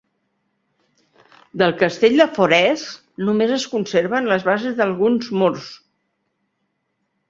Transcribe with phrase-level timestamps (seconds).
[1.63, 2.87] Del castell de Forès
[3.29, 5.73] només es conserven les bases d'alguns murs.